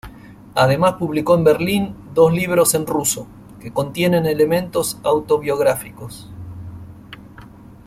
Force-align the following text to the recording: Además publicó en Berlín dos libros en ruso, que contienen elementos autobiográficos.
Además 0.55 0.95
publicó 0.97 1.35
en 1.35 1.43
Berlín 1.43 1.95
dos 2.15 2.33
libros 2.33 2.73
en 2.73 2.87
ruso, 2.87 3.27
que 3.59 3.71
contienen 3.71 4.25
elementos 4.25 4.97
autobiográficos. 5.03 6.27